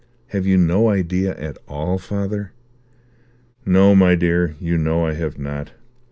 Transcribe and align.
"Have 0.29 0.47
you 0.47 0.57
no 0.57 0.89
idea 0.89 1.37
at 1.37 1.59
all, 1.67 1.99
father?" 1.99 2.53
"No, 3.67 3.93
my 3.95 4.15
dear, 4.15 4.55
you 4.59 4.75
know 4.79 5.05
I 5.05 5.13
have 5.13 5.37
not. 5.37 5.73